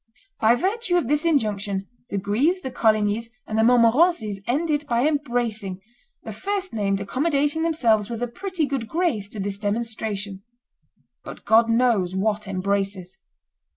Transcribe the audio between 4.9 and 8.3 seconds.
embracing, the first named accommodating themselves with a